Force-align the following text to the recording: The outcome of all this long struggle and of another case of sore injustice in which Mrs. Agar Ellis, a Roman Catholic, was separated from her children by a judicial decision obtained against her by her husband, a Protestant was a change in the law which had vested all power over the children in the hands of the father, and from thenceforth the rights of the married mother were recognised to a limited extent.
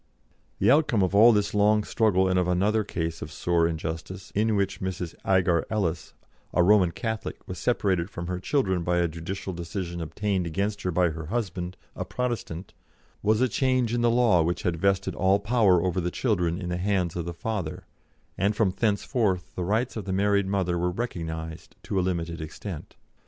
The 0.57 0.71
outcome 0.71 1.03
of 1.03 1.13
all 1.13 1.31
this 1.31 1.53
long 1.53 1.83
struggle 1.83 2.27
and 2.27 2.39
of 2.39 2.47
another 2.47 2.83
case 2.83 3.21
of 3.21 3.31
sore 3.31 3.67
injustice 3.67 4.31
in 4.33 4.55
which 4.55 4.81
Mrs. 4.81 5.13
Agar 5.27 5.63
Ellis, 5.69 6.15
a 6.55 6.63
Roman 6.63 6.89
Catholic, 6.89 7.47
was 7.47 7.59
separated 7.59 8.09
from 8.09 8.25
her 8.25 8.39
children 8.39 8.81
by 8.81 8.97
a 8.97 9.07
judicial 9.07 9.53
decision 9.53 10.01
obtained 10.01 10.47
against 10.47 10.81
her 10.81 10.89
by 10.89 11.09
her 11.11 11.27
husband, 11.27 11.77
a 11.95 12.03
Protestant 12.03 12.73
was 13.21 13.41
a 13.41 13.47
change 13.47 13.93
in 13.93 14.01
the 14.01 14.09
law 14.09 14.41
which 14.41 14.63
had 14.63 14.77
vested 14.81 15.13
all 15.13 15.37
power 15.39 15.83
over 15.83 16.01
the 16.01 16.09
children 16.09 16.59
in 16.59 16.69
the 16.69 16.77
hands 16.77 17.15
of 17.15 17.25
the 17.25 17.31
father, 17.35 17.85
and 18.39 18.55
from 18.55 18.71
thenceforth 18.71 19.53
the 19.53 19.63
rights 19.63 19.95
of 19.95 20.05
the 20.05 20.11
married 20.13 20.47
mother 20.47 20.79
were 20.79 20.89
recognised 20.89 21.75
to 21.83 21.99
a 21.99 22.01
limited 22.01 22.41
extent. 22.41 22.95